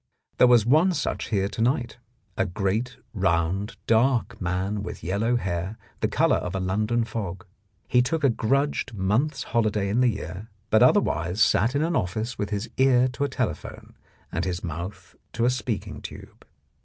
[0.39, 1.99] There was one such here to night,
[2.35, 7.45] a great, round, dark man with yellow hair, the colour of a London fog.
[7.87, 12.35] He took a grudged month's holiday in the year, but otherwise sat in an office
[12.35, 13.95] with his ear to a tele phone
[14.31, 16.47] and his mouth to a speaking tube.